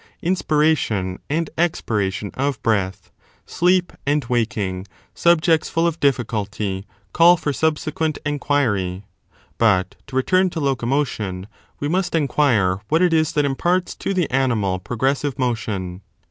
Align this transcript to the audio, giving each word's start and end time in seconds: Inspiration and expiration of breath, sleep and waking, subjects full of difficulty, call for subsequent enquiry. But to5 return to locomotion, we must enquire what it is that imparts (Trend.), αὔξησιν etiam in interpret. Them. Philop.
Inspiration 0.23 1.19
and 1.29 1.51
expiration 1.59 2.31
of 2.33 2.59
breath, 2.63 3.11
sleep 3.45 3.93
and 4.03 4.25
waking, 4.25 4.87
subjects 5.13 5.69
full 5.69 5.85
of 5.85 5.99
difficulty, 5.99 6.87
call 7.13 7.37
for 7.37 7.53
subsequent 7.53 8.17
enquiry. 8.25 9.05
But 9.59 9.93
to5 10.07 10.13
return 10.13 10.49
to 10.49 10.59
locomotion, 10.59 11.45
we 11.79 11.87
must 11.87 12.15
enquire 12.15 12.79
what 12.89 13.03
it 13.03 13.13
is 13.13 13.33
that 13.33 13.45
imparts 13.45 13.93
(Trend.), 13.93 14.15
αὔξησιν 14.15 14.17
etiam 14.17 14.17
in 14.17 14.51
interpret. 14.81 15.37
Them. 15.37 15.37
Philop. 15.37 16.01